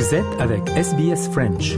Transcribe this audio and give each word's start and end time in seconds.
Vous 0.00 0.14
êtes 0.14 0.40
avec 0.40 0.66
SBS 0.70 1.28
French. 1.30 1.76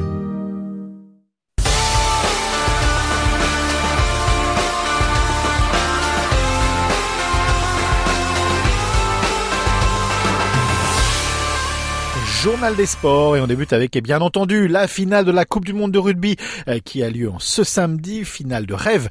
Journal 12.42 12.76
des 12.76 12.86
sports 12.86 13.36
et 13.36 13.40
on 13.40 13.48
débute 13.48 13.72
avec, 13.72 13.96
et 13.96 14.00
bien 14.00 14.20
entendu, 14.20 14.68
la 14.68 14.86
finale 14.86 15.24
de 15.24 15.32
la 15.32 15.44
Coupe 15.44 15.64
du 15.64 15.72
Monde 15.72 15.90
de 15.90 15.98
rugby 15.98 16.36
euh, 16.68 16.78
qui 16.78 17.02
a 17.02 17.10
lieu 17.10 17.28
en 17.28 17.40
ce 17.40 17.64
samedi, 17.64 18.24
finale 18.24 18.66
de 18.66 18.74
rêve 18.74 19.08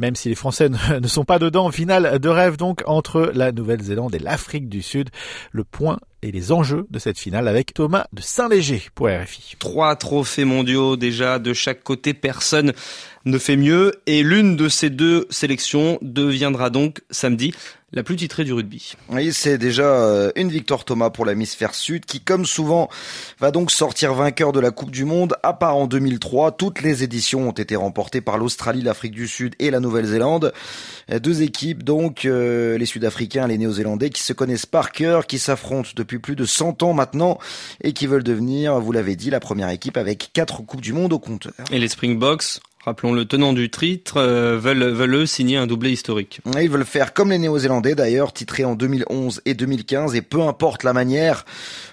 même 0.00 0.16
si 0.16 0.30
les 0.30 0.34
Français 0.34 0.68
ne 1.00 1.06
sont 1.06 1.24
pas 1.24 1.38
dedans. 1.38 1.70
Finale 1.70 2.18
de 2.18 2.28
rêve 2.28 2.56
donc 2.56 2.82
entre 2.86 3.30
la 3.34 3.52
Nouvelle-Zélande 3.52 4.14
et 4.14 4.18
l'Afrique 4.18 4.68
du 4.68 4.82
Sud. 4.82 5.10
Le 5.52 5.62
point 5.62 6.00
et 6.22 6.32
les 6.32 6.52
enjeux 6.52 6.86
de 6.90 6.98
cette 6.98 7.18
finale 7.18 7.48
avec 7.48 7.72
Thomas 7.72 8.06
de 8.12 8.20
Saint-Léger 8.20 8.82
pour 8.94 9.08
RFI. 9.08 9.56
Trois 9.58 9.96
trophées 9.96 10.44
mondiaux 10.44 10.96
déjà 10.96 11.38
de 11.38 11.52
chaque 11.52 11.82
côté, 11.82 12.14
personne 12.14 12.72
ne 13.24 13.38
fait 13.38 13.56
mieux 13.56 13.92
et 14.06 14.22
l'une 14.22 14.56
de 14.56 14.68
ces 14.68 14.90
deux 14.90 15.26
sélections 15.30 15.98
deviendra 16.02 16.70
donc 16.70 17.02
samedi 17.10 17.52
la 17.92 18.02
plus 18.02 18.16
titrée 18.16 18.44
du 18.44 18.52
rugby. 18.52 18.94
Oui, 19.08 19.32
c'est 19.32 19.58
déjà 19.58 19.82
euh, 19.82 20.30
une 20.36 20.48
victoire 20.48 20.84
Thomas 20.84 21.10
pour 21.10 21.26
l'hémisphère 21.26 21.74
sud 21.74 22.04
qui, 22.04 22.20
comme 22.20 22.46
souvent, 22.46 22.88
va 23.40 23.50
donc 23.50 23.70
sortir 23.70 24.14
vainqueur 24.14 24.52
de 24.52 24.60
la 24.60 24.70
Coupe 24.70 24.90
du 24.90 25.04
Monde. 25.04 25.34
À 25.42 25.52
part 25.52 25.76
en 25.76 25.86
2003, 25.86 26.52
toutes 26.52 26.82
les 26.82 27.02
éditions 27.02 27.48
ont 27.48 27.52
été 27.52 27.74
remportées 27.74 28.20
par 28.20 28.38
l'Australie, 28.38 28.82
l'Afrique 28.82 29.12
du 29.12 29.26
Sud 29.26 29.54
et 29.58 29.70
la 29.70 29.80
Nouvelle-Zélande. 29.80 30.52
Euh, 31.10 31.18
deux 31.18 31.42
équipes, 31.42 31.82
donc, 31.82 32.24
euh, 32.24 32.78
les 32.78 32.86
Sud-Africains 32.86 33.46
et 33.46 33.48
les 33.48 33.58
Néo-Zélandais, 33.58 34.10
qui 34.10 34.22
se 34.22 34.32
connaissent 34.32 34.66
par 34.66 34.92
cœur, 34.92 35.26
qui 35.26 35.38
s'affrontent 35.38 35.90
depuis 35.96 36.20
plus 36.20 36.36
de 36.36 36.44
100 36.44 36.82
ans 36.84 36.92
maintenant 36.92 37.38
et 37.82 37.92
qui 37.92 38.06
veulent 38.06 38.22
devenir, 38.22 38.78
vous 38.78 38.92
l'avez 38.92 39.16
dit, 39.16 39.30
la 39.30 39.40
première 39.40 39.68
équipe 39.68 39.96
avec 39.96 40.30
quatre 40.32 40.62
Coupes 40.62 40.80
du 40.80 40.92
Monde 40.92 41.12
au 41.12 41.18
compteur. 41.18 41.52
Et 41.72 41.78
les 41.78 41.88
Springboks 41.88 42.60
rappelons 42.84 43.12
le 43.12 43.24
tenant 43.26 43.52
du 43.52 43.70
titre, 43.70 44.16
euh, 44.16 44.58
veulent, 44.58 45.14
eux 45.14 45.26
signer 45.26 45.56
un 45.56 45.66
doublé 45.66 45.90
historique. 45.90 46.40
Ils 46.58 46.70
veulent 46.70 46.84
faire 46.84 47.12
comme 47.12 47.30
les 47.30 47.38
Néo-Zélandais 47.38 47.94
d'ailleurs, 47.94 48.32
titrés 48.32 48.64
en 48.64 48.74
2011 48.74 49.42
et 49.44 49.54
2015, 49.54 50.14
et 50.14 50.22
peu 50.22 50.40
importe 50.42 50.82
la 50.82 50.92
manière, 50.92 51.44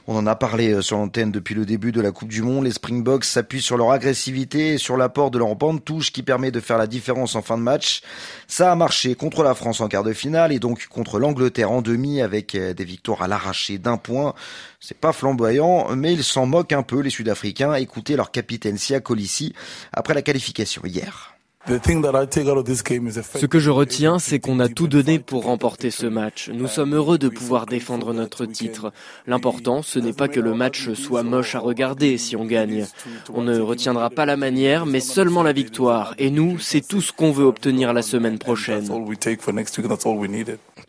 on 0.07 0.15
en 0.15 0.25
a 0.25 0.35
parlé 0.35 0.71
euh, 0.71 0.81
sur 0.81 0.97
l'antenne 0.97 1.31
depuis 1.31 1.55
le 1.55 1.65
début 1.65 1.91
de 1.91 1.99
la 1.99 2.11
Coupe 2.11 2.29
du 2.29 2.41
Monde, 2.41 2.63
les 2.63 2.71
Springboks 2.71 3.25
s'appuient 3.25 3.61
sur 3.61 3.77
leur 3.77 3.91
agressivité 3.91 4.73
et 4.73 4.77
sur 4.77 4.95
l'apport 4.95 5.31
de 5.31 5.37
leur 5.37 5.55
bande 5.55 5.83
touche 5.83 6.11
qui 6.13 6.23
permet 6.23 6.51
de 6.51 6.61
faire 6.61 6.77
la 6.77 6.87
différence 6.87 7.35
en 7.35 7.41
fin 7.41 7.57
de 7.57 7.63
match. 7.63 8.01
Ça 8.47 8.71
a 8.71 8.75
marché 8.75 9.15
contre 9.15 9.43
la 9.43 9.55
France 9.55 9.81
en 9.81 9.89
quart 9.89 10.03
de 10.03 10.13
finale 10.13 10.53
et 10.53 10.59
donc 10.59 10.87
contre 10.87 11.19
l'Angleterre 11.19 11.71
en 11.71 11.81
demi 11.81 12.21
avec 12.21 12.55
euh, 12.55 12.73
des 12.73 12.85
victoires 12.85 13.21
à 13.21 13.27
l'arraché 13.27 13.77
d'un 13.77 13.97
point. 13.97 14.33
C'est 14.79 14.97
pas 14.97 15.11
flamboyant, 15.11 15.95
mais 15.95 16.13
ils 16.13 16.23
s'en 16.23 16.45
moquent 16.45 16.71
un 16.71 16.83
peu 16.83 17.01
les 17.01 17.09
Sud-Africains. 17.09 17.73
Écoutez 17.73 18.15
leur 18.15 18.31
capitaine 18.31 18.77
Sia 18.77 19.01
Colissi 19.01 19.53
après 19.91 20.13
la 20.13 20.21
qualification 20.21 20.76
hier. 20.85 21.37
Ce 21.67 23.45
que 23.45 23.59
je 23.59 23.69
retiens, 23.69 24.19
c'est 24.19 24.39
qu'on 24.39 24.59
a 24.59 24.69
tout 24.69 24.87
donné 24.87 25.19
pour 25.19 25.43
remporter 25.43 25.91
ce 25.91 26.05
match. 26.05 26.49
Nous 26.53 26.67
sommes 26.67 26.95
heureux 26.95 27.17
de 27.17 27.27
pouvoir 27.27 27.65
défendre 27.65 28.13
notre 28.13 28.45
titre. 28.45 28.93
L'important, 29.25 29.81
ce 29.81 29.99
n'est 29.99 30.13
pas 30.13 30.29
que 30.29 30.39
le 30.39 30.53
match 30.53 30.93
soit 30.93 31.23
moche 31.23 31.55
à 31.55 31.59
regarder 31.59 32.17
si 32.17 32.37
on 32.37 32.45
gagne. 32.45 32.85
On 33.33 33.41
ne 33.41 33.59
retiendra 33.59 34.09
pas 34.09 34.25
la 34.25 34.37
manière, 34.37 34.85
mais 34.85 35.01
seulement 35.01 35.43
la 35.43 35.51
victoire. 35.51 36.15
Et 36.17 36.29
nous, 36.29 36.57
c'est 36.59 36.87
tout 36.87 37.01
ce 37.01 37.11
qu'on 37.11 37.31
veut 37.31 37.45
obtenir 37.45 37.91
la 37.91 38.01
semaine 38.01 38.39
prochaine. 38.39 38.89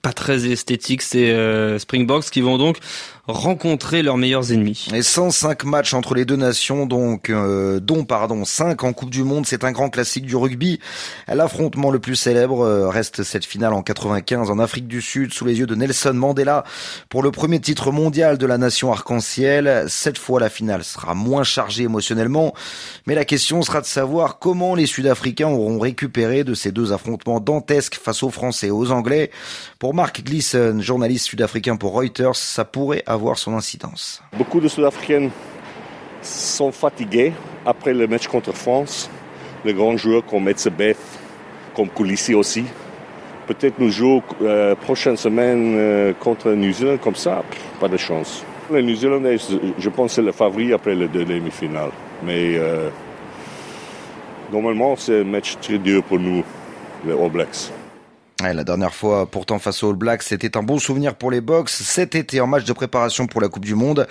Pas 0.02 0.12
très 0.12 0.46
esthétique, 0.46 1.02
c'est 1.02 1.30
euh, 1.30 1.78
Springboks 1.80 2.30
qui 2.30 2.40
vont 2.40 2.56
donc 2.56 2.78
rencontrer 3.28 4.02
leurs 4.02 4.16
meilleurs 4.16 4.52
ennemis. 4.52 4.88
Et 4.94 5.02
105 5.02 5.64
matchs 5.64 5.92
entre 5.92 6.14
les 6.14 6.24
deux 6.24 6.36
nations, 6.36 6.86
donc 6.86 7.28
euh, 7.28 7.78
dont 7.78 8.04
pardon 8.04 8.46
5 8.46 8.82
en 8.84 8.94
Coupe 8.94 9.10
du 9.10 9.22
Monde, 9.22 9.44
c'est 9.44 9.64
un 9.64 9.72
grand 9.72 9.90
classique 9.90 10.24
du 10.24 10.34
rugby. 10.34 10.80
L'affrontement 11.28 11.90
le 11.90 11.98
plus 11.98 12.16
célèbre 12.16 12.62
euh, 12.64 12.88
reste 12.88 13.24
cette 13.24 13.44
finale 13.44 13.74
en 13.74 13.82
95 13.82 14.50
en 14.50 14.58
Afrique 14.58 14.88
du 14.88 15.02
Sud 15.02 15.34
sous 15.34 15.44
les 15.44 15.58
yeux 15.58 15.66
de 15.66 15.74
Nelson 15.74 16.14
Mandela 16.14 16.64
pour 17.10 17.22
le 17.22 17.30
premier 17.30 17.60
titre 17.60 17.92
mondial 17.92 18.38
de 18.38 18.46
la 18.46 18.56
nation 18.56 18.92
arc-en-ciel. 18.92 19.84
Cette 19.88 20.16
fois 20.16 20.40
la 20.40 20.48
finale 20.48 20.82
sera 20.82 21.12
moins 21.12 21.44
chargée 21.44 21.82
émotionnellement, 21.82 22.54
mais 23.06 23.14
la 23.14 23.26
question 23.26 23.60
sera 23.60 23.82
de 23.82 23.86
savoir 23.86 24.38
comment 24.38 24.74
les 24.74 24.86
Sud-Africains 24.86 25.48
auront 25.48 25.78
récupéré 25.78 26.44
de 26.44 26.54
ces 26.54 26.72
deux 26.72 26.94
affrontements 26.94 27.40
dantesques 27.40 28.00
face 28.02 28.22
aux 28.22 28.30
Français 28.30 28.68
et 28.68 28.70
aux 28.70 28.90
Anglais. 28.90 29.30
Pour 29.78 29.92
Mark 29.92 30.22
Gleason, 30.24 30.80
journaliste 30.80 31.26
sud-africain 31.26 31.76
pour 31.76 31.92
Reuters, 31.92 32.34
ça 32.34 32.64
pourrait 32.64 33.02
avoir 33.06 33.17
Beaucoup 34.36 34.60
de 34.60 34.68
Sud-Africains 34.68 35.30
sont 36.22 36.72
fatigués 36.72 37.32
après 37.64 37.94
le 37.94 38.06
match 38.06 38.26
contre 38.28 38.52
France. 38.52 39.10
Les 39.64 39.74
grands 39.74 39.96
joueurs 39.96 40.24
comme 40.24 40.44
Metzebeth, 40.44 40.98
comme 41.74 41.88
Coulissi 41.88 42.34
aussi. 42.34 42.64
Peut-être 43.46 43.78
nous 43.78 43.90
jouons 43.90 44.22
euh, 44.42 44.74
prochaine 44.74 45.16
semaine 45.16 45.74
euh, 45.76 46.12
contre 46.12 46.50
New 46.50 46.72
Zealand 46.72 46.98
comme 46.98 47.16
ça, 47.16 47.42
pas 47.80 47.88
de 47.88 47.96
chance. 47.96 48.44
Les 48.70 48.82
New 48.82 48.94
Zealandais, 48.94 49.38
je 49.78 49.88
pense, 49.88 50.12
c'est 50.12 50.22
le 50.22 50.32
favori 50.32 50.72
après 50.74 50.94
le 50.94 51.08
demi-finale. 51.08 51.90
Mais 52.22 52.56
euh, 52.58 52.90
normalement, 54.52 54.94
c'est 54.96 55.22
un 55.22 55.24
match 55.24 55.56
très 55.62 55.78
dur 55.78 56.02
pour 56.02 56.18
nous, 56.18 56.44
les 57.06 57.12
All 57.12 57.30
Blacks 57.30 57.72
la 58.40 58.62
dernière 58.62 58.94
fois, 58.94 59.26
pourtant, 59.26 59.58
face 59.58 59.82
aux 59.82 59.90
All 59.90 59.96
Blacks, 59.96 60.22
c'était 60.22 60.56
un 60.56 60.62
bon 60.62 60.78
souvenir 60.78 61.16
pour 61.16 61.32
les 61.32 61.40
Box. 61.40 61.82
Cet 61.82 62.14
été, 62.14 62.40
en 62.40 62.46
match 62.46 62.64
de 62.64 62.72
préparation 62.72 63.26
pour 63.26 63.40
la 63.40 63.48
Coupe 63.48 63.64
du 63.64 63.74
Monde, 63.74 64.06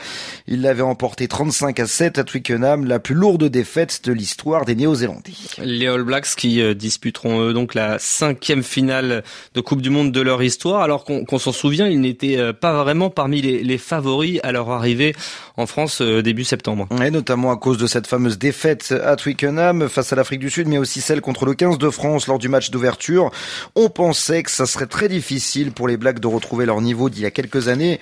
ils 0.47 0.61
l'avaient 0.61 0.81
emporté 0.81 1.29
35 1.29 1.79
à 1.79 1.87
7 1.87 2.19
à 2.19 2.23
Twickenham, 2.25 2.85
la 2.85 2.99
plus 2.99 3.15
lourde 3.15 3.45
défaite 3.45 4.01
de 4.03 4.11
l'histoire 4.11 4.65
des 4.65 4.75
Néo-Zélandais. 4.75 5.31
Les 5.59 5.87
All 5.87 6.03
Blacks 6.03 6.35
qui 6.35 6.61
euh, 6.61 6.73
disputeront 6.73 7.41
eux 7.41 7.53
donc 7.53 7.73
la 7.73 7.99
cinquième 7.99 8.63
finale 8.63 9.23
de 9.53 9.61
Coupe 9.61 9.81
du 9.81 9.89
Monde 9.89 10.11
de 10.11 10.21
leur 10.21 10.43
histoire, 10.43 10.81
alors 10.81 11.05
qu'on 11.05 11.39
s'en 11.39 11.53
souvient, 11.53 11.87
ils 11.87 12.01
n'étaient 12.01 12.37
euh, 12.37 12.51
pas 12.51 12.83
vraiment 12.83 13.09
parmi 13.09 13.41
les, 13.41 13.63
les, 13.63 13.77
favoris 13.77 14.41
à 14.43 14.51
leur 14.51 14.69
arrivée 14.71 15.15
en 15.55 15.67
France 15.67 16.01
euh, 16.01 16.21
début 16.21 16.43
septembre. 16.43 16.89
Et 17.01 17.11
notamment 17.11 17.51
à 17.51 17.55
cause 17.55 17.77
de 17.77 17.87
cette 17.87 18.07
fameuse 18.07 18.37
défaite 18.37 18.93
à 19.03 19.15
Twickenham 19.15 19.87
face 19.87 20.11
à 20.11 20.17
l'Afrique 20.17 20.39
du 20.39 20.49
Sud, 20.49 20.67
mais 20.67 20.77
aussi 20.77 20.99
celle 20.99 21.21
contre 21.21 21.45
le 21.45 21.53
15 21.53 21.77
de 21.77 21.89
France 21.89 22.27
lors 22.27 22.39
du 22.39 22.49
match 22.49 22.71
d'ouverture. 22.71 23.31
On 23.75 23.87
pense 23.89 24.16
sait 24.17 24.43
que 24.43 24.51
ça 24.51 24.65
serait 24.65 24.87
très 24.87 25.07
difficile 25.07 25.71
pour 25.71 25.87
les 25.87 25.97
Blacks 25.97 26.19
de 26.19 26.27
retrouver 26.27 26.65
leur 26.65 26.81
niveau 26.81 27.09
d'il 27.09 27.21
y 27.21 27.25
a 27.25 27.31
quelques 27.31 27.67
années, 27.67 27.99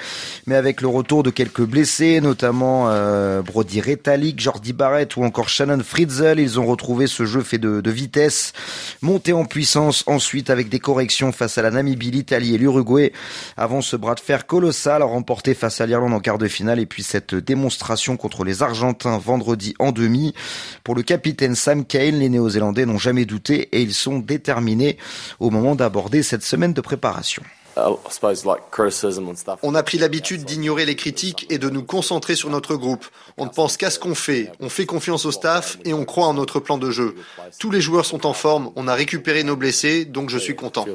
mais 0.48 0.56
avec 0.56 0.82
le 0.82 0.88
retour 0.88 1.24
de 1.24 1.30
quelques 1.30 1.62
blessés, 1.62 2.22
notamment 2.22 2.90
euh, 2.90 3.42
Brody 3.42 3.82
Retallick, 3.82 4.40
Jordi 4.40 4.74
Barrett 4.74 5.16
ou 5.18 5.24
encore 5.24 5.50
Shannon 5.50 5.82
Fritzel, 5.84 6.40
ils 6.40 6.60
ont 6.60 6.66
retrouvé 6.66 7.08
ce 7.08 7.26
jeu 7.26 7.42
fait 7.42 7.58
de, 7.58 7.92
vitesse, 7.92 8.54
monté 9.02 9.34
en 9.34 9.46
puissance 9.46 10.04
ensuite 10.08 10.50
avec 10.50 10.70
des 10.70 10.80
corrections 10.80 11.32
face 11.32 11.58
à 11.58 11.62
la 11.62 11.72
Namibie, 11.72 12.12
l'Italie 12.12 12.56
et 12.56 12.58
l'Uruguay, 12.58 13.14
avant 13.58 13.82
ce 13.82 13.96
bras 13.96 14.16
de 14.16 14.20
fer 14.20 14.46
colossal 14.48 15.04
remporté 15.04 15.54
face 15.54 15.82
à 15.82 15.86
l'Irlande 15.86 16.14
en 16.14 16.20
quart 16.20 16.38
de 16.38 16.48
finale 16.48 16.80
et 16.80 16.86
puis 16.86 17.04
cette 17.04 17.36
démonstration 17.36 18.18
contre 18.18 18.44
les 18.44 18.64
Argentins 18.64 19.18
vendredi 19.18 19.76
en 19.80 19.92
demi. 19.92 20.34
Pour 20.84 20.96
le 20.96 21.04
capitaine 21.04 21.56
Sam 21.56 21.86
Cain, 21.86 22.12
les 22.12 22.30
Néo-Zélandais 22.30 22.86
n'ont 22.86 22.98
jamais 22.98 23.26
douté 23.26 23.70
et 23.72 23.82
ils 23.82 23.94
sont 23.94 24.20
déterminés 24.20 24.98
au 25.40 25.50
moment 25.50 25.76
d'aborder 25.76 26.05
cette 26.24 26.44
semaine 26.44 26.74
de 26.74 26.82
préparation. 26.82 27.44
On 29.64 29.76
a 29.76 29.84
pris 29.84 29.98
l'habitude 29.98 30.46
d'ignorer 30.46 30.86
les 30.86 30.96
critiques 30.96 31.46
et 31.50 31.58
de 31.58 31.70
nous 31.70 31.84
concentrer 31.84 32.36
sur 32.36 32.50
notre 32.50 32.76
groupe. 32.76 33.06
On 33.38 33.46
ne 33.46 33.50
pense 33.50 33.76
qu'à 33.76 33.90
ce 33.90 34.00
qu'on 34.00 34.16
fait. 34.16 34.50
On 34.62 34.70
fait 34.70 34.86
confiance 34.86 35.26
au 35.26 35.32
staff 35.32 35.78
et 35.84 35.94
on 35.94 36.06
croit 36.06 36.28
en 36.28 36.34
notre 36.34 36.60
plan 36.62 36.78
de 36.78 36.90
jeu. 36.90 37.16
Tous 37.60 37.72
les 37.72 37.82
joueurs 37.82 38.06
sont 38.06 38.26
en 38.26 38.34
forme. 38.34 38.72
On 38.76 38.88
a 38.88 38.96
récupéré 38.96 39.44
nos 39.44 39.58
blessés, 39.58 40.06
donc 40.06 40.30
je 40.30 40.38
suis 40.38 40.56
content. 40.56 40.86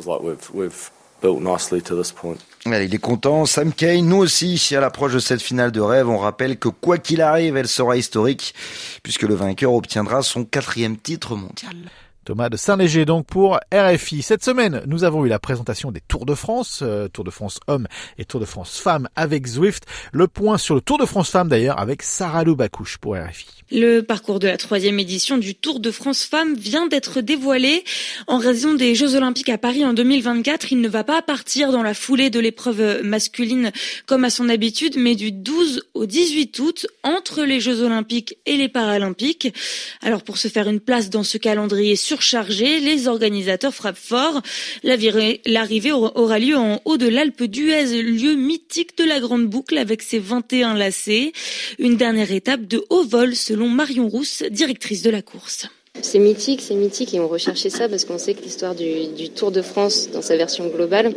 il 2.64 2.94
est 2.94 2.98
content. 2.98 3.44
Sam 3.44 3.74
Kane, 3.74 4.06
nous 4.06 4.16
aussi, 4.16 4.74
à 4.74 4.80
l'approche 4.80 5.12
de 5.12 5.18
cette 5.18 5.42
finale 5.42 5.70
de 5.72 5.80
rêve, 5.80 6.08
on 6.08 6.18
rappelle 6.18 6.58
que 6.58 6.68
quoi 6.68 6.96
qu'il 6.96 7.20
arrive, 7.20 7.58
elle 7.58 7.68
sera 7.68 7.98
historique, 7.98 8.54
puisque 9.02 9.22
le 9.22 9.34
vainqueur 9.34 9.74
obtiendra 9.74 10.22
son 10.22 10.44
quatrième 10.44 10.96
titre 10.96 11.36
mondial. 11.36 11.76
Thomas 12.24 12.48
de 12.50 12.56
Saint-Léger 12.56 13.04
donc 13.04 13.26
pour 13.26 13.58
RFI. 13.72 14.22
Cette 14.22 14.44
semaine, 14.44 14.82
nous 14.86 15.04
avons 15.04 15.24
eu 15.24 15.28
la 15.28 15.38
présentation 15.38 15.90
des 15.90 16.00
Tours 16.00 16.26
de 16.26 16.34
France, 16.34 16.80
euh, 16.82 17.08
Tour 17.08 17.24
de 17.24 17.30
France 17.30 17.60
hommes 17.66 17.86
et 18.18 18.24
Tour 18.24 18.40
de 18.40 18.44
France 18.44 18.78
femmes 18.78 19.08
avec 19.16 19.46
Zwift. 19.46 19.84
Le 20.12 20.28
point 20.28 20.58
sur 20.58 20.74
le 20.74 20.80
Tour 20.80 20.98
de 20.98 21.06
France 21.06 21.30
femmes 21.30 21.48
d'ailleurs 21.48 21.80
avec 21.80 22.02
Sarah 22.02 22.44
Loubacouche 22.44 22.98
pour 22.98 23.16
RFI. 23.16 23.46
Le 23.72 24.00
parcours 24.00 24.40
de 24.40 24.48
la 24.48 24.56
troisième 24.56 24.98
édition 24.98 25.38
du 25.38 25.54
Tour 25.54 25.80
de 25.80 25.90
France 25.90 26.24
femmes 26.24 26.54
vient 26.54 26.88
d'être 26.88 27.20
dévoilé. 27.20 27.84
En 28.26 28.38
raison 28.38 28.74
des 28.74 28.94
Jeux 28.94 29.14
Olympiques 29.14 29.48
à 29.48 29.58
Paris 29.58 29.84
en 29.84 29.92
2024, 29.92 30.72
il 30.72 30.80
ne 30.80 30.88
va 30.88 31.04
pas 31.04 31.22
partir 31.22 31.72
dans 31.72 31.82
la 31.82 31.94
foulée 31.94 32.30
de 32.30 32.40
l'épreuve 32.40 33.02
masculine 33.02 33.70
comme 34.06 34.24
à 34.24 34.30
son 34.30 34.48
habitude, 34.48 34.96
mais 34.98 35.14
du 35.14 35.32
12 35.32 35.82
au 35.94 36.06
18 36.06 36.58
août 36.58 36.86
entre 37.02 37.44
les 37.44 37.60
Jeux 37.60 37.82
Olympiques 37.82 38.36
et 38.44 38.56
les 38.56 38.68
Paralympiques. 38.68 39.54
Alors 40.02 40.22
pour 40.22 40.36
se 40.36 40.48
faire 40.48 40.68
une 40.68 40.80
place 40.80 41.08
dans 41.08 41.22
ce 41.22 41.38
calendrier 41.38 41.96
surchargé. 42.10 42.80
Les 42.80 43.06
organisateurs 43.06 43.72
frappent 43.72 43.96
fort. 43.96 44.42
L'arrivée 44.82 45.92
aura 45.92 46.38
lieu 46.40 46.56
en 46.56 46.80
haut 46.84 46.96
de 46.96 47.06
l'Alpe 47.06 47.44
d'Huez, 47.44 48.02
lieu 48.02 48.34
mythique 48.34 48.98
de 48.98 49.04
la 49.04 49.20
Grande 49.20 49.46
Boucle 49.46 49.78
avec 49.78 50.02
ses 50.02 50.18
21 50.18 50.74
lacets. 50.74 51.32
Une 51.78 51.96
dernière 51.96 52.32
étape 52.32 52.66
de 52.66 52.84
haut 52.90 53.04
vol 53.04 53.36
selon 53.36 53.68
Marion 53.68 54.08
Rousse, 54.08 54.42
directrice 54.50 55.02
de 55.02 55.10
la 55.10 55.22
course. 55.22 55.68
C'est 56.02 56.20
mythique, 56.20 56.62
c'est 56.62 56.74
mythique 56.74 57.14
et 57.14 57.20
on 57.20 57.28
recherchait 57.28 57.68
ça 57.68 57.88
parce 57.88 58.04
qu'on 58.04 58.16
sait 58.16 58.34
que 58.34 58.42
l'histoire 58.42 58.74
du, 58.74 59.28
Tour 59.30 59.50
de 59.50 59.60
France 59.60 60.08
dans 60.12 60.22
sa 60.22 60.36
version 60.36 60.68
globale, 60.68 61.12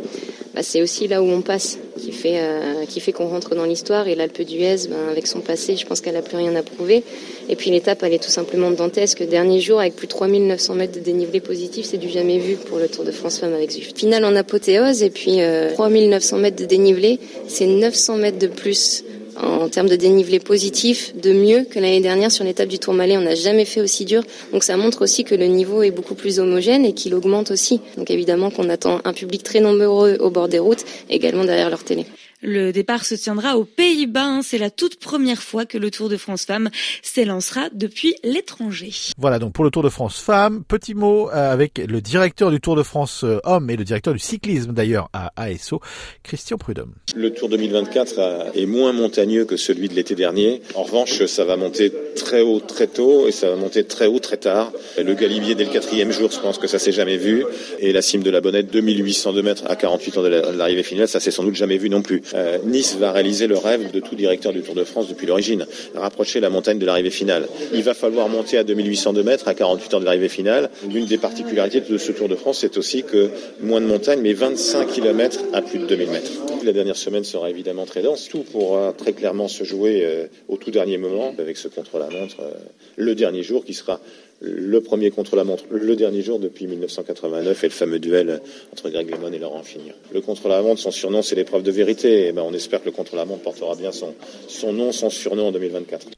bah, 0.52 0.62
c'est 0.62 0.82
aussi 0.82 1.06
là 1.08 1.22
où 1.22 1.26
on 1.26 1.42
passe 1.42 1.78
qui 1.96 2.12
fait, 2.12 2.40
euh, 2.40 3.12
qu'on 3.14 3.28
rentre 3.28 3.54
dans 3.54 3.64
l'histoire 3.64 4.08
et 4.08 4.14
l'Alpe 4.14 4.42
d'Huez, 4.42 4.88
ben, 4.88 5.08
avec 5.10 5.26
son 5.26 5.40
passé, 5.40 5.76
je 5.76 5.86
pense 5.86 6.00
qu'elle 6.00 6.14
n'a 6.14 6.22
plus 6.22 6.36
rien 6.36 6.54
à 6.56 6.62
prouver. 6.62 7.02
Et 7.48 7.56
puis 7.56 7.70
l'étape, 7.70 8.02
elle 8.02 8.12
est 8.12 8.22
tout 8.22 8.30
simplement 8.30 8.70
dantesque. 8.72 9.22
Dernier 9.22 9.60
jour, 9.60 9.80
avec 9.80 9.94
plus 9.94 10.06
de 10.06 10.12
3900 10.12 10.74
mètres 10.74 10.94
de 10.94 11.00
dénivelé 11.00 11.40
positif, 11.40 11.86
c'est 11.86 11.98
du 11.98 12.08
jamais 12.08 12.38
vu 12.38 12.56
pour 12.56 12.78
le 12.78 12.88
Tour 12.88 13.04
de 13.04 13.12
France 13.12 13.38
Femmes 13.38 13.54
avec 13.54 13.70
Zwift. 13.70 13.96
Finale 13.96 14.24
en 14.24 14.34
apothéose 14.34 15.02
et 15.02 15.10
puis 15.10 15.38
3900 15.74 16.36
euh, 16.36 16.40
mètres 16.40 16.60
de 16.60 16.66
dénivelé, 16.66 17.20
c'est 17.48 17.66
900 17.66 18.16
mètres 18.16 18.38
de 18.38 18.48
plus 18.48 19.04
en 19.36 19.68
termes 19.68 19.88
de 19.88 19.96
dénivelé 19.96 20.38
positif, 20.38 21.14
de 21.16 21.32
mieux 21.32 21.64
que 21.64 21.78
l'année 21.78 22.00
dernière 22.00 22.30
sur 22.30 22.44
l'étape 22.44 22.68
du 22.68 22.78
Tourmalet. 22.78 23.16
On 23.16 23.22
n'a 23.22 23.34
jamais 23.34 23.64
fait 23.64 23.80
aussi 23.80 24.04
dur. 24.04 24.22
Donc 24.52 24.64
ça 24.64 24.76
montre 24.76 25.02
aussi 25.02 25.24
que 25.24 25.34
le 25.34 25.46
niveau 25.46 25.82
est 25.82 25.90
beaucoup 25.90 26.14
plus 26.14 26.38
homogène 26.38 26.84
et 26.84 26.92
qu'il 26.92 27.14
augmente 27.14 27.50
aussi. 27.50 27.80
Donc 27.96 28.10
évidemment 28.10 28.50
qu'on 28.50 28.68
attend 28.68 29.00
un 29.04 29.12
public 29.12 29.42
très 29.42 29.60
nombreux 29.60 30.16
au 30.20 30.30
bord 30.30 30.48
des 30.48 30.58
routes, 30.58 30.84
également 31.10 31.44
derrière 31.44 31.70
leur 31.70 31.84
télé. 31.84 32.06
Le 32.46 32.72
départ 32.72 33.06
se 33.06 33.14
tiendra 33.14 33.56
aux 33.56 33.64
Pays-Bas. 33.64 34.40
C'est 34.42 34.58
la 34.58 34.68
toute 34.68 35.00
première 35.00 35.42
fois 35.42 35.64
que 35.64 35.78
le 35.78 35.90
Tour 35.90 36.10
de 36.10 36.18
France 36.18 36.44
Femmes 36.44 36.68
s'élancera 37.00 37.70
depuis 37.72 38.16
l'étranger. 38.22 38.90
Voilà 39.16 39.38
donc 39.38 39.54
pour 39.54 39.64
le 39.64 39.70
Tour 39.70 39.82
de 39.82 39.88
France 39.88 40.20
Femmes. 40.20 40.62
Petit 40.68 40.92
mot 40.92 41.30
euh, 41.30 41.50
avec 41.50 41.78
le 41.78 42.02
directeur 42.02 42.50
du 42.50 42.60
Tour 42.60 42.76
de 42.76 42.82
France 42.82 43.24
euh, 43.24 43.38
Hommes 43.44 43.70
et 43.70 43.76
le 43.76 43.84
directeur 43.84 44.12
du 44.12 44.18
cyclisme 44.18 44.72
d'ailleurs 44.72 45.08
à 45.14 45.32
ASO, 45.36 45.80
Christian 46.22 46.58
Prudhomme. 46.58 46.92
Le 47.16 47.32
Tour 47.32 47.48
2024 47.48 48.52
est 48.54 48.66
moins 48.66 48.92
montagneux 48.92 49.46
que 49.46 49.56
celui 49.56 49.88
de 49.88 49.94
l'été 49.94 50.14
dernier. 50.14 50.60
En 50.74 50.82
revanche, 50.82 51.24
ça 51.24 51.46
va 51.46 51.56
monter 51.56 51.90
très 52.14 52.42
haut 52.42 52.60
très 52.60 52.88
tôt 52.88 53.26
et 53.26 53.32
ça 53.32 53.48
va 53.48 53.56
monter 53.56 53.84
très 53.84 54.06
haut 54.06 54.18
très 54.18 54.36
tard. 54.36 54.70
Le 55.02 55.14
Galibier 55.14 55.54
dès 55.54 55.64
le 55.64 55.72
quatrième 55.72 56.12
jour, 56.12 56.30
je 56.30 56.40
pense 56.40 56.58
que 56.58 56.66
ça 56.66 56.78
s'est 56.78 56.92
jamais 56.92 57.16
vu. 57.16 57.46
Et 57.78 57.94
la 57.94 58.02
cime 58.02 58.22
de 58.22 58.30
la 58.30 58.42
Bonnette, 58.42 58.70
2802 58.70 59.42
mètres 59.42 59.64
à 59.66 59.76
48 59.76 60.18
ans 60.18 60.22
de 60.22 60.28
l'arrivée 60.28 60.82
finale, 60.82 61.08
ça 61.08 61.20
s'est 61.20 61.30
sans 61.30 61.42
doute 61.42 61.54
jamais 61.54 61.78
vu 61.78 61.88
non 61.88 62.02
plus. 62.02 62.22
Euh, 62.34 62.58
nice 62.64 62.96
va 62.96 63.12
réaliser 63.12 63.46
le 63.46 63.56
rêve 63.56 63.90
de 63.90 64.00
tout 64.00 64.14
directeur 64.14 64.52
du 64.52 64.62
Tour 64.62 64.74
de 64.74 64.84
France 64.84 65.08
depuis 65.08 65.26
l'origine, 65.26 65.66
rapprocher 65.94 66.40
la 66.40 66.50
montagne 66.50 66.78
de 66.78 66.86
l'arrivée 66.86 67.10
finale. 67.10 67.48
Il 67.72 67.82
va 67.82 67.94
falloir 67.94 68.28
monter 68.28 68.58
à 68.58 68.64
2802 68.64 69.22
mètres 69.22 69.48
à 69.48 69.54
48 69.54 69.94
ans 69.94 70.00
de 70.00 70.04
l'arrivée 70.04 70.28
finale. 70.28 70.70
L'une 70.90 71.06
des 71.06 71.18
particularités 71.18 71.80
de 71.80 71.98
ce 71.98 72.12
Tour 72.12 72.28
de 72.28 72.36
France, 72.36 72.58
c'est 72.60 72.76
aussi 72.76 73.02
que 73.02 73.30
moins 73.60 73.80
de 73.80 73.86
montagne, 73.86 74.20
mais 74.22 74.32
25 74.32 74.88
km 74.88 75.40
à 75.52 75.62
plus 75.62 75.78
de 75.78 75.86
2000 75.86 76.10
mètres. 76.10 76.30
La 76.64 76.72
dernière 76.72 76.96
semaine 76.96 77.24
sera 77.24 77.50
évidemment 77.50 77.84
très 77.84 78.02
dense. 78.02 78.28
Tout 78.28 78.42
pourra 78.42 78.92
très 78.96 79.12
clairement 79.12 79.48
se 79.48 79.64
jouer 79.64 80.00
euh, 80.02 80.26
au 80.48 80.56
tout 80.56 80.70
dernier 80.70 80.98
moment 80.98 81.34
avec 81.38 81.56
ce 81.56 81.68
contre-la-montre, 81.68 82.36
euh, 82.40 82.52
le 82.96 83.14
dernier 83.14 83.42
jour 83.42 83.64
qui 83.64 83.74
sera 83.74 84.00
le 84.44 84.80
premier 84.80 85.10
contre-la-montre, 85.10 85.64
le 85.70 85.96
dernier 85.96 86.22
jour 86.22 86.38
depuis 86.38 86.66
1989 86.66 87.64
et 87.64 87.66
le 87.66 87.72
fameux 87.72 87.98
duel 87.98 88.40
entre 88.72 88.90
Greg 88.90 89.10
LeMond 89.10 89.32
et 89.32 89.38
Laurent 89.38 89.62
Fignon. 89.62 89.94
Le 90.12 90.20
contre-la-montre, 90.20 90.80
son 90.80 90.90
surnom, 90.90 91.22
c'est 91.22 91.34
l'épreuve 91.34 91.62
de 91.62 91.70
vérité. 91.70 92.28
Et 92.28 92.32
ben, 92.32 92.42
on 92.42 92.52
espère 92.52 92.80
que 92.80 92.86
le 92.86 92.92
contre-la-montre 92.92 93.42
portera 93.42 93.74
bien 93.74 93.92
son, 93.92 94.14
son 94.48 94.72
nom, 94.72 94.92
son 94.92 95.10
surnom 95.10 95.48
en 95.48 95.52
2024. 95.52 96.08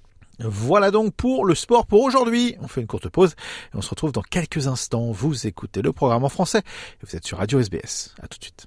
Voilà 0.41 0.91
donc 0.91 1.15
pour 1.15 1.47
le 1.47 1.55
sport 1.55 1.87
pour 1.87 2.03
aujourd'hui. 2.03 2.57
On 2.61 2.69
fait 2.69 2.81
une 2.81 2.87
courte 2.87 3.09
pause 3.09 3.33
et 3.73 3.77
on 3.77 3.81
se 3.81 3.91
retrouve 3.91 4.13
dans 4.13 4.23
quelques 4.23 4.67
instants. 4.67 5.11
Vous 5.11 5.47
écoutez 5.47 5.81
le 5.81 5.93
programme 5.93 6.25
en 6.25 6.29
français 6.29 6.59
et 6.59 7.07
vous 7.07 7.17
êtes 7.17 7.27
sur 7.27 7.39
Radio 7.39 7.61
SBS. 7.61 8.15
À 8.23 8.29
tout 8.29 8.39
de 8.39 8.45
suite. 8.45 8.67